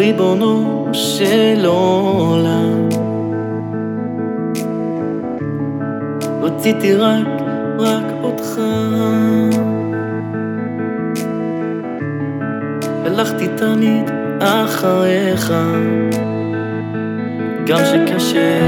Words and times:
ריבונו 0.00 0.88
של 0.92 1.66
עולם. 1.66 2.88
רציתי 6.42 6.94
רק, 6.94 7.26
רק 7.78 8.04
אותך. 8.22 8.60
הלכתי 13.04 13.48
תמיד 13.56 14.10
אחריך 14.40 15.52
גם 17.66 17.80
שקשה 17.84 18.60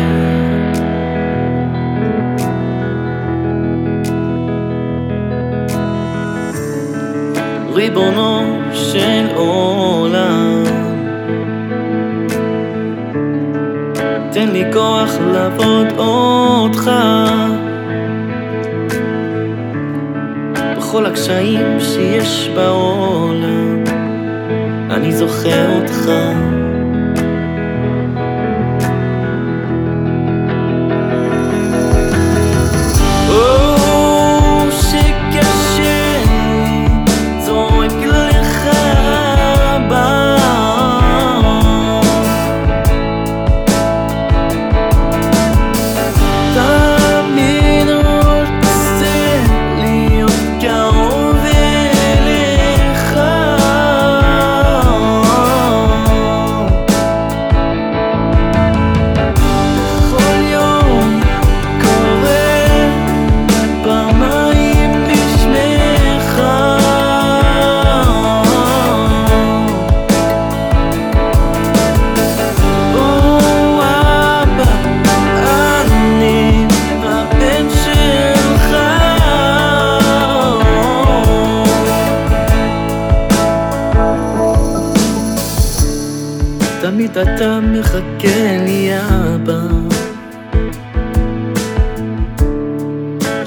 ריבונו 7.74 8.58
של 8.72 9.26
עולם 9.34 10.81
כוח 14.72 15.10
לעבוד 15.32 15.86
אותך. 15.98 16.90
בכל 20.76 21.06
הקשיים 21.06 21.80
שיש 21.80 22.50
בעולם 22.54 23.84
אני 24.90 25.12
זוכר 25.12 25.80
אותך 25.80 26.10
תמיד 86.82 87.18
אתה 87.18 87.60
מחכה 87.60 88.56
לי 88.64 88.90
אבא. 88.98 89.62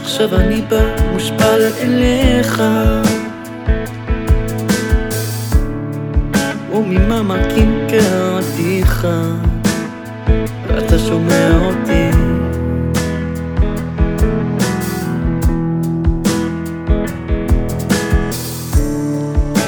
עכשיו 0.02 0.36
אני 0.36 0.62
בא 0.62 0.96
מושפל 1.14 1.62
אליך. 1.82 2.64
וממעמקים 6.74 7.88
קראתיך 7.90 9.08
ואתה 10.68 11.00
שומע 11.00 11.50
אותי. 11.66 12.10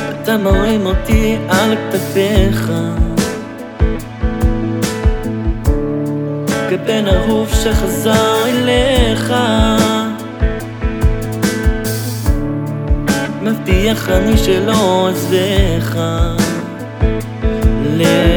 אתה 0.10 0.38
מרים 0.38 0.86
אותי 0.86 1.38
על 1.50 1.76
כתפיך 1.76 2.72
כבן 6.86 7.08
אהוב 7.08 7.50
שחזר 7.54 8.46
אליך. 8.48 9.34
מבטיח 13.42 14.10
אני 14.10 14.38
שלא 14.38 15.10
עזבך 15.10 15.98
שקשה 17.98 18.37